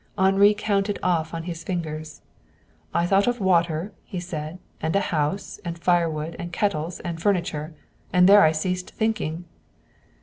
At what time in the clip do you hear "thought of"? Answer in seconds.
3.05-3.39